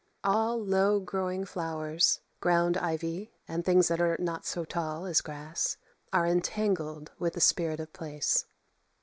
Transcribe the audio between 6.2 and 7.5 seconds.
entangled with the